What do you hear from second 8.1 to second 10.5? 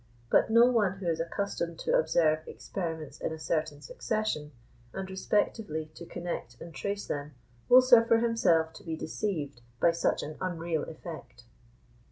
himself to be deceived by such an